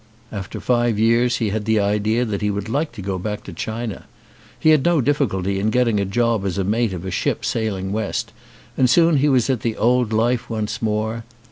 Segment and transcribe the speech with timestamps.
[0.31, 3.53] After five years he had the idea that he would like to go back to
[3.53, 4.05] China.
[4.59, 8.33] He had no difficulty in getting a job as mate of a ship sailing west
[8.75, 11.23] and soon he was at the old life once more.